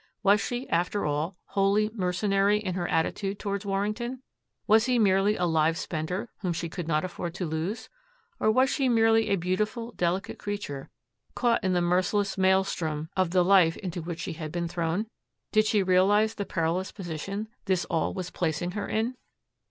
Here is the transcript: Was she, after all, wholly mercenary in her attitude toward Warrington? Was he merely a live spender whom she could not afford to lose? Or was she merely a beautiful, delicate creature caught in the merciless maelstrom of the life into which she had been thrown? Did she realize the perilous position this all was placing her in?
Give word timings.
Was 0.23 0.41
she, 0.41 0.67
after 0.69 1.05
all, 1.05 1.37
wholly 1.49 1.91
mercenary 1.93 2.57
in 2.57 2.73
her 2.73 2.87
attitude 2.87 3.37
toward 3.37 3.63
Warrington? 3.65 4.23
Was 4.65 4.87
he 4.87 4.97
merely 4.97 5.35
a 5.35 5.45
live 5.45 5.77
spender 5.77 6.31
whom 6.39 6.53
she 6.53 6.69
could 6.69 6.87
not 6.87 7.05
afford 7.05 7.35
to 7.35 7.45
lose? 7.45 7.87
Or 8.39 8.49
was 8.49 8.67
she 8.71 8.89
merely 8.89 9.29
a 9.29 9.35
beautiful, 9.35 9.91
delicate 9.91 10.39
creature 10.39 10.89
caught 11.35 11.63
in 11.63 11.73
the 11.73 11.81
merciless 11.81 12.35
maelstrom 12.35 13.09
of 13.15 13.29
the 13.29 13.43
life 13.43 13.77
into 13.77 14.01
which 14.01 14.21
she 14.21 14.33
had 14.33 14.51
been 14.51 14.67
thrown? 14.67 15.05
Did 15.51 15.67
she 15.67 15.83
realize 15.83 16.33
the 16.33 16.45
perilous 16.45 16.91
position 16.91 17.47
this 17.65 17.85
all 17.85 18.11
was 18.11 18.31
placing 18.31 18.71
her 18.71 18.87
in? 18.89 19.13